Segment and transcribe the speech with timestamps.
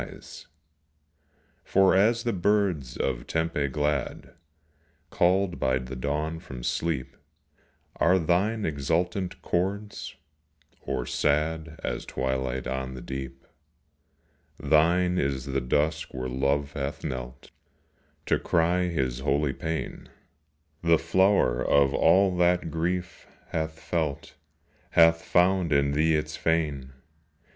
[0.01, 0.45] 25 POESY.
[1.63, 4.33] For as the birds of Tempe glad,
[5.11, 7.15] Called by the dawn from sleep,
[7.97, 10.15] Are thine exultant chords,
[10.81, 13.45] or sad As twilight on the deep.
[14.57, 17.51] Thine is the dusk where Love hath knelt
[18.25, 20.09] To cry his holy pain;
[20.81, 24.33] The flower of all that Grief hath felt
[24.89, 26.93] Hath found in thee its fane.